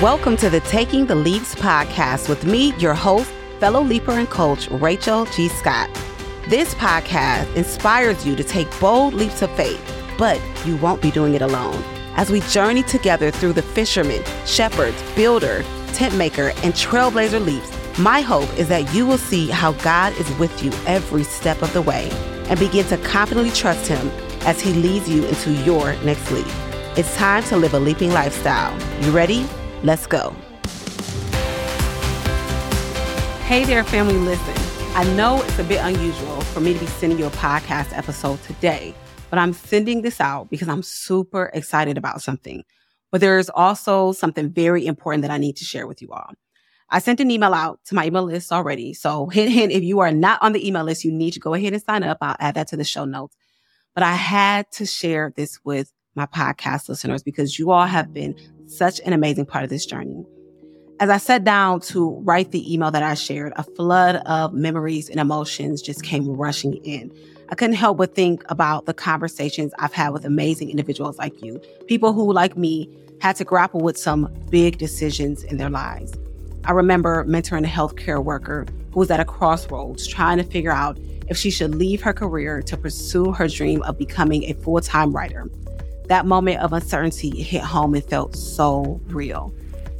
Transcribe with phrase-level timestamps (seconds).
[0.00, 4.66] Welcome to the Taking the Leaps podcast with me, your host, fellow leaper and coach,
[4.70, 5.48] Rachel G.
[5.48, 5.90] Scott.
[6.48, 9.78] This podcast inspires you to take bold leaps of faith,
[10.16, 11.84] but you won't be doing it alone.
[12.16, 18.22] As we journey together through the fisherman, shepherds, builder, tent maker, and trailblazer leaps, my
[18.22, 21.82] hope is that you will see how God is with you every step of the
[21.82, 22.08] way
[22.48, 24.10] and begin to confidently trust Him
[24.46, 26.46] as He leads you into your next leap.
[26.96, 28.74] It's time to live a leaping lifestyle.
[29.04, 29.46] You ready?
[29.82, 30.34] Let's go.
[33.46, 34.14] Hey there, family.
[34.14, 34.54] Listen,
[34.94, 38.42] I know it's a bit unusual for me to be sending you a podcast episode
[38.42, 38.94] today,
[39.30, 42.62] but I'm sending this out because I'm super excited about something.
[43.10, 46.30] But there's also something very important that I need to share with you all.
[46.90, 48.92] I sent an email out to my email list already.
[48.92, 51.54] So hint, hint, if you are not on the email list, you need to go
[51.54, 52.18] ahead and sign up.
[52.20, 53.34] I'll add that to the show notes.
[53.94, 58.36] But I had to share this with my podcast listeners because you all have been
[58.70, 60.24] such an amazing part of this journey.
[61.00, 65.08] As I sat down to write the email that I shared, a flood of memories
[65.08, 67.10] and emotions just came rushing in.
[67.48, 71.60] I couldn't help but think about the conversations I've had with amazing individuals like you,
[71.88, 72.88] people who, like me,
[73.20, 76.14] had to grapple with some big decisions in their lives.
[76.64, 80.98] I remember mentoring a healthcare worker who was at a crossroads trying to figure out
[81.28, 85.12] if she should leave her career to pursue her dream of becoming a full time
[85.12, 85.50] writer
[86.10, 89.54] that moment of uncertainty hit home and felt so real.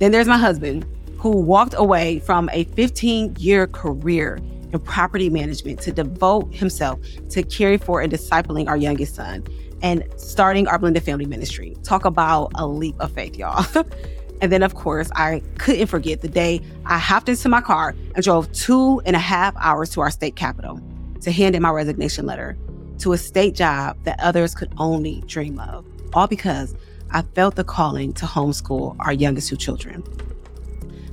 [0.00, 4.38] Then there's my husband, who walked away from a 15 year career
[4.70, 9.46] in property management to devote himself to caring for and discipling our youngest son
[9.80, 11.74] and starting our blended family ministry.
[11.82, 13.64] Talk about a leap of faith, y'all.
[14.42, 18.22] and then, of course, I couldn't forget the day I hopped into my car and
[18.22, 20.78] drove two and a half hours to our state capital
[21.22, 22.58] to hand in my resignation letter
[22.98, 26.74] to a state job that others could only dream of all because
[27.10, 30.02] I felt the calling to homeschool our youngest two children.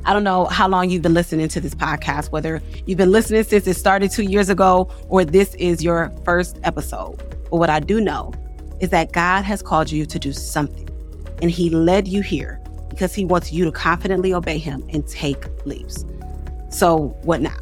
[0.04, 3.44] I don't know how long you've been listening to this podcast, whether you've been listening
[3.44, 7.18] since it started two years ago or this is your first episode.
[7.50, 8.34] But what I do know
[8.80, 10.90] is that God has called you to do something,
[11.42, 12.60] and He led you here
[12.90, 16.04] because He wants you to confidently obey Him and take leaps.
[16.70, 17.61] So, what now?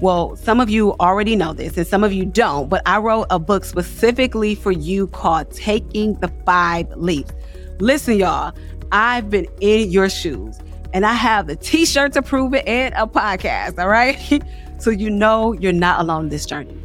[0.00, 3.26] Well, some of you already know this and some of you don't, but I wrote
[3.30, 7.32] a book specifically for you called Taking the Five Leaps.
[7.80, 8.54] Listen, y'all,
[8.92, 10.56] I've been in your shoes
[10.92, 14.16] and I have the t shirt to prove it and a podcast, all right?
[14.78, 16.80] so you know you're not alone in this journey.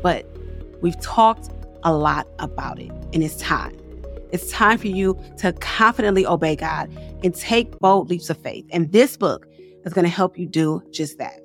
[0.00, 0.24] But
[0.80, 1.50] we've talked
[1.82, 3.76] a lot about it and it's time.
[4.30, 8.66] It's time for you to confidently obey God and take bold leaps of faith.
[8.70, 9.48] And this book
[9.84, 11.40] is going to help you do just that.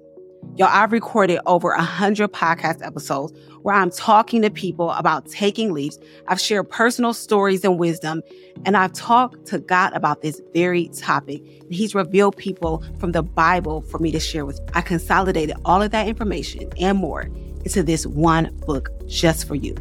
[0.56, 3.32] Y'all, I've recorded over a hundred podcast episodes
[3.62, 6.00] where I'm talking to people about taking leaps.
[6.28, 8.24] I've shared personal stories and wisdom,
[8.66, 11.44] and I've talked to God about this very topic.
[11.70, 14.60] He's revealed people from the Bible for me to share with.
[14.74, 17.30] I consolidated all of that information and more
[17.64, 19.76] into this one book just for you.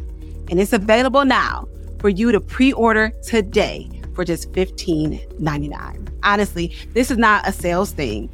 [0.49, 1.67] And it's available now
[1.99, 6.09] for you to pre-order today for just $15.99.
[6.23, 8.29] Honestly, this is not a sales thing.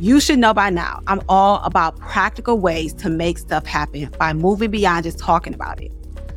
[0.00, 4.32] You should know by now, I'm all about practical ways to make stuff happen by
[4.32, 5.92] moving beyond just talking about it.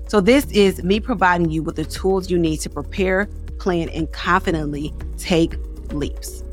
[0.08, 3.26] So, this is me providing you with the tools you need to prepare,
[3.58, 5.56] plan, and confidently take
[5.92, 6.44] leaps.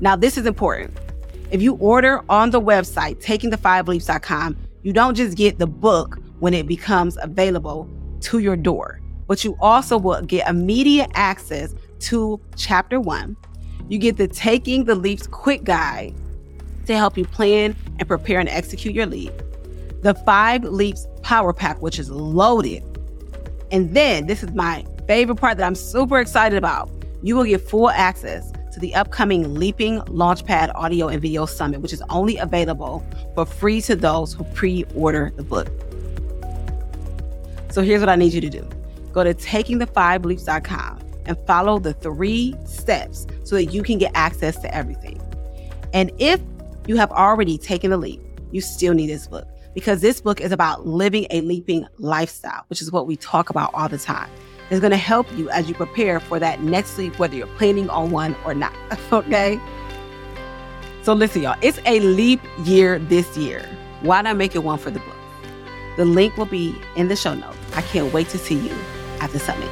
[0.00, 0.98] Now, this is important.
[1.50, 6.66] If you order on the website, takingthefiveleaps.com, you don't just get the book when it
[6.66, 7.88] becomes available
[8.20, 13.36] to your door, but you also will get immediate access to chapter one.
[13.88, 16.14] You get the Taking the Leaps quick guide
[16.90, 19.32] to help you plan and prepare and execute your leap.
[20.02, 22.82] The Five Leaps Power Pack, which is loaded.
[23.70, 26.90] And then this is my favorite part that I'm super excited about.
[27.22, 31.92] You will get full access to the upcoming Leaping Launchpad Audio and Video Summit, which
[31.92, 35.68] is only available for free to those who pre order the book.
[37.70, 38.68] So here's what I need you to do
[39.12, 44.74] go to takingthefiveleaps.com and follow the three steps so that you can get access to
[44.74, 45.20] everything.
[45.92, 46.40] And if
[46.90, 48.20] you have already taken the leap,
[48.50, 52.82] you still need this book because this book is about living a leaping lifestyle, which
[52.82, 54.28] is what we talk about all the time.
[54.70, 57.88] It's going to help you as you prepare for that next leap, whether you're planning
[57.90, 58.74] on one or not.
[59.12, 59.60] okay?
[61.04, 63.64] So listen, y'all, it's a leap year this year.
[64.00, 65.16] Why not make it one for the book?
[65.96, 67.56] The link will be in the show notes.
[67.76, 68.74] I can't wait to see you
[69.20, 69.70] at the summit.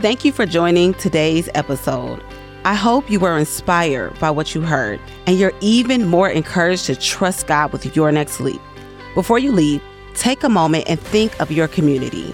[0.00, 2.22] Thank you for joining today's episode.
[2.64, 6.94] I hope you were inspired by what you heard and you're even more encouraged to
[6.94, 8.60] trust God with your next leap.
[9.16, 9.82] Before you leave,
[10.14, 12.32] take a moment and think of your community.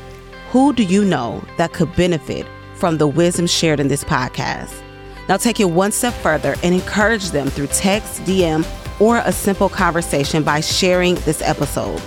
[0.50, 4.82] Who do you know that could benefit from the wisdom shared in this podcast?
[5.30, 8.66] Now take it one step further and encourage them through text, DM,
[9.00, 12.02] or a simple conversation by sharing this episode.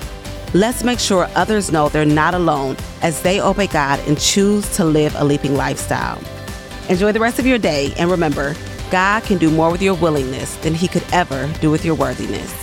[0.54, 4.86] Let's make sure others know they're not alone as they obey God and choose to
[4.86, 6.22] live a leaping lifestyle.
[6.92, 8.54] Enjoy the rest of your day and remember,
[8.92, 12.61] God can do more with your willingness than he could ever do with your worthiness.